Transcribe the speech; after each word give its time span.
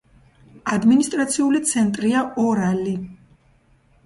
ადმინისტრაციული 0.75 1.61
ცენტრია 1.73 2.25
ორალი. 2.47 2.97